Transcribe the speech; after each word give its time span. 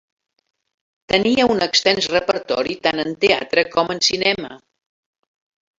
Tenia 1.13 1.45
un 1.55 1.61
extens 1.67 2.09
repertori 2.15 2.77
tant 2.87 3.03
en 3.07 3.15
teatre 3.27 3.69
com 3.77 3.95
en 3.97 4.03
cinema. 4.11 4.53